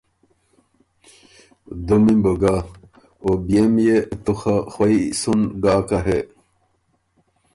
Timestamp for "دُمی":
1.87-2.13